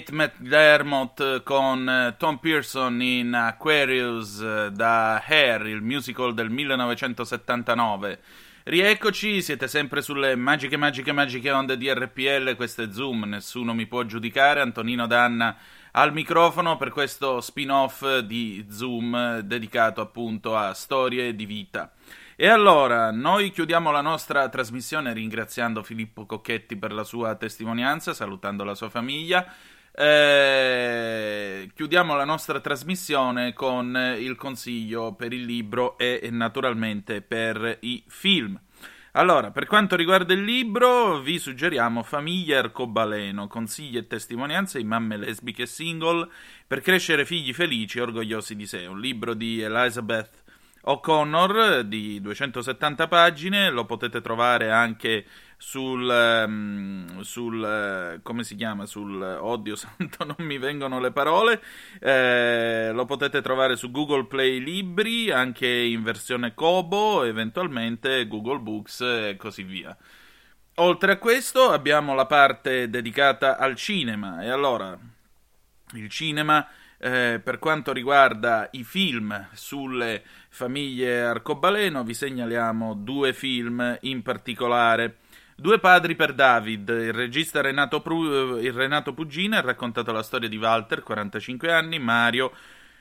[0.00, 8.18] Gate McDermott con eh, Tom Pearson in Aquarius eh, da Hair, il musical del 1979.
[8.62, 13.86] Rieccoci, siete sempre sulle magiche, magiche, magiche onde di RPL, questo è Zoom, nessuno mi
[13.86, 15.54] può giudicare, Antonino Danna
[15.92, 21.92] al microfono per questo spin-off di Zoom dedicato appunto a storie di vita.
[22.36, 28.64] E allora, noi chiudiamo la nostra trasmissione ringraziando Filippo Cocchetti per la sua testimonianza, salutando
[28.64, 29.46] la sua famiglia.
[29.92, 37.78] Eh, chiudiamo la nostra trasmissione con il consiglio per il libro e, e naturalmente per
[37.80, 38.58] i film.
[39.14, 45.16] Allora, per quanto riguarda il libro, vi suggeriamo Famiglia Arcobaleno, consigli e testimonianze di mamme
[45.16, 46.28] lesbiche single
[46.64, 48.86] per crescere figli felici e orgogliosi di sé.
[48.86, 50.44] Un libro di Elizabeth
[50.82, 55.26] O'Connor di 270 pagine, lo potete trovare anche
[55.62, 56.08] sul,
[56.46, 58.86] um, sul uh, come si chiama?
[58.86, 61.60] Sul oddio santo non mi vengono le parole.
[62.00, 69.00] Eh, lo potete trovare su Google Play Libri anche in versione Kobo eventualmente Google Books
[69.02, 69.94] e così via.
[70.76, 74.42] Oltre a questo abbiamo la parte dedicata al cinema.
[74.42, 74.98] E allora
[75.92, 83.98] il cinema eh, per quanto riguarda i film sulle famiglie arcobaleno, vi segnaliamo due film
[84.02, 85.16] in particolare.
[85.60, 90.48] Due padri per David, il regista Renato, Pru- il Renato Pugina ha raccontato la storia
[90.48, 92.50] di Walter, 45 anni, Mario,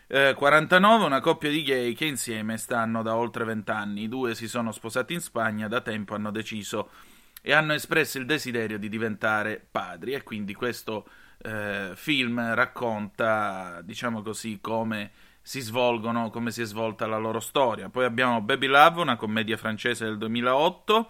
[0.07, 4.03] eh, 49, una coppia di gay che insieme stanno da oltre 20 anni.
[4.03, 6.89] I due si sono sposati in Spagna, da tempo hanno deciso
[7.41, 11.07] e hanno espresso il desiderio di diventare padri e quindi questo
[11.41, 17.87] eh, film racconta, diciamo così, come si svolgono, come si è svolta la loro storia.
[17.87, 21.09] Poi abbiamo Baby Love, una commedia francese del 2008.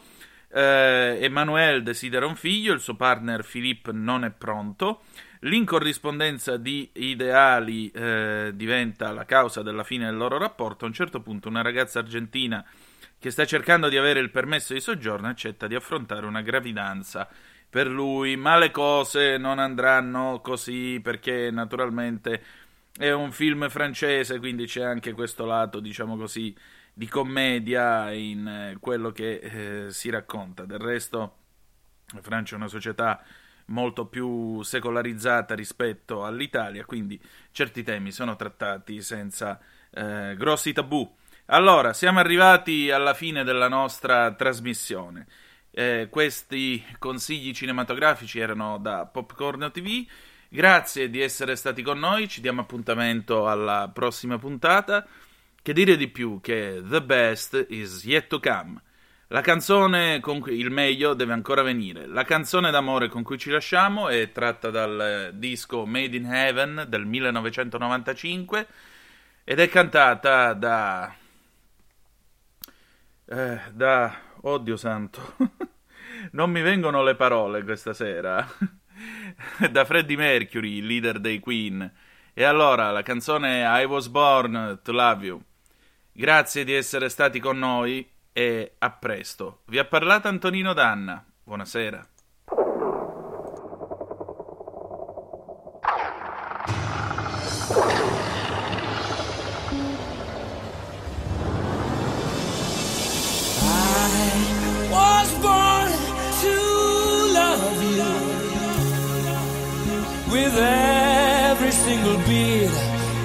[0.51, 5.01] Eh, Emmanuel desidera un figlio, il suo partner Philippe non è pronto.
[5.41, 10.85] L'incorrispondenza di ideali eh, diventa la causa della fine del loro rapporto.
[10.85, 12.65] A un certo punto una ragazza argentina
[13.17, 17.27] che sta cercando di avere il permesso di soggiorno accetta di affrontare una gravidanza
[17.69, 22.41] per lui, ma le cose non andranno così perché naturalmente
[22.97, 26.55] è un film francese, quindi c'è anche questo lato, diciamo così,
[26.99, 30.65] di commedia in eh, quello che eh, si racconta.
[30.65, 31.37] Del resto,
[32.13, 33.23] la Francia è una società
[33.67, 37.17] molto più secolarizzata rispetto all'Italia, quindi
[37.51, 39.57] certi temi sono trattati senza
[39.91, 41.09] eh, grossi tabù.
[41.45, 45.25] Allora, siamo arrivati alla fine della nostra trasmissione.
[45.71, 50.05] Eh, questi consigli cinematografici erano da Popcorn TV.
[50.49, 55.07] Grazie di essere stati con noi, ci diamo appuntamento alla prossima puntata.
[55.69, 58.81] Che dire di più che The Best is yet to come.
[59.27, 62.07] La canzone con cui il meglio deve ancora venire.
[62.07, 67.05] La canzone d'amore con cui ci lasciamo è tratta dal disco Made in Heaven del
[67.05, 68.67] 1995
[69.43, 71.13] ed è cantata da
[73.25, 75.35] eh, da oddio santo
[76.33, 78.43] non mi vengono le parole questa sera
[79.69, 81.93] da Freddie Mercury, leader dei Queen.
[82.33, 85.43] E allora la canzone I Was Born to Love You.
[86.11, 89.61] Grazie di essere stati con noi e a presto.
[89.65, 91.23] Vi ha parlato Antonino Danna.
[91.43, 92.07] Buonasera.
[110.31, 112.69] with every single beat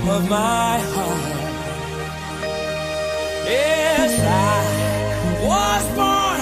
[0.08, 1.33] of my heart.
[3.46, 4.64] Yes, I
[5.44, 6.40] was born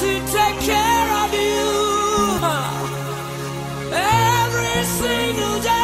[0.00, 1.66] to take care of you
[3.92, 5.76] every single day.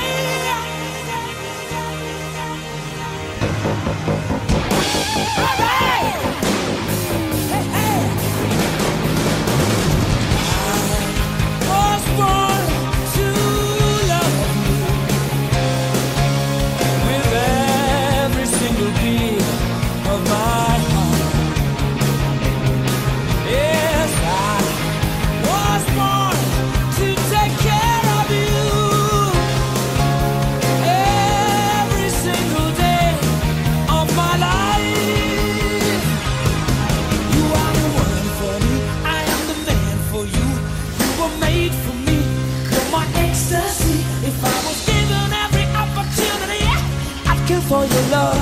[47.72, 48.36] for your love.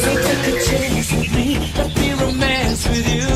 [0.00, 3.30] So take a chance with me, let me romance with you.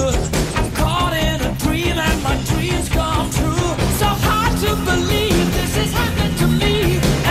[0.59, 3.71] I'm caught in a dream and my dreams come true.
[4.01, 6.75] So hard to believe this has happened to me.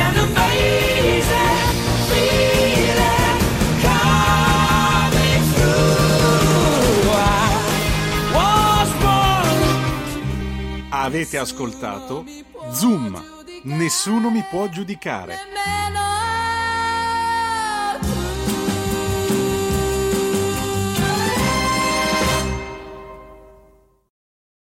[0.04, 1.68] An amazing
[2.10, 3.40] feeling
[3.88, 7.10] coming through.
[7.16, 7.54] I
[8.36, 9.60] was born.
[10.90, 12.26] Avete ascoltato
[12.74, 13.34] Zoom.
[13.64, 15.40] Nessuno mi può giudicare.